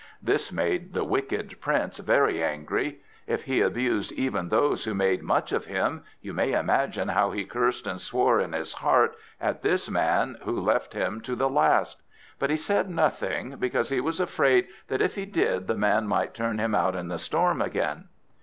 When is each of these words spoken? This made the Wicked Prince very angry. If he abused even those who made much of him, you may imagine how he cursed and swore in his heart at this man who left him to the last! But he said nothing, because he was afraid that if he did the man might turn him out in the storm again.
This 0.19 0.51
made 0.51 0.93
the 0.93 1.03
Wicked 1.03 1.61
Prince 1.61 1.99
very 1.99 2.43
angry. 2.43 3.01
If 3.27 3.43
he 3.43 3.61
abused 3.61 4.11
even 4.13 4.49
those 4.49 4.83
who 4.85 4.95
made 4.95 5.21
much 5.21 5.51
of 5.51 5.67
him, 5.67 6.03
you 6.21 6.33
may 6.33 6.53
imagine 6.53 7.09
how 7.09 7.29
he 7.29 7.45
cursed 7.45 7.85
and 7.85 8.01
swore 8.01 8.39
in 8.39 8.53
his 8.53 8.73
heart 8.73 9.15
at 9.39 9.61
this 9.61 9.91
man 9.91 10.39
who 10.41 10.59
left 10.59 10.93
him 10.93 11.21
to 11.21 11.35
the 11.35 11.47
last! 11.49 12.01
But 12.39 12.49
he 12.49 12.57
said 12.57 12.89
nothing, 12.89 13.57
because 13.59 13.89
he 13.89 14.01
was 14.01 14.19
afraid 14.19 14.67
that 14.87 15.03
if 15.03 15.13
he 15.13 15.27
did 15.27 15.67
the 15.67 15.77
man 15.77 16.07
might 16.07 16.33
turn 16.33 16.57
him 16.57 16.73
out 16.73 16.95
in 16.95 17.07
the 17.09 17.19
storm 17.19 17.61
again. 17.61 18.05